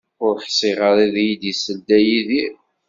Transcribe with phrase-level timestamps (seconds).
[0.25, 2.53] Ur ḥsiɣ ara ad iyi-d-isel Dda Yidir